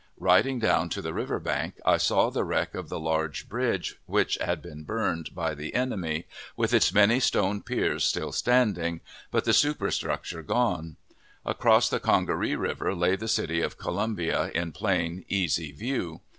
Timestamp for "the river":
1.03-1.39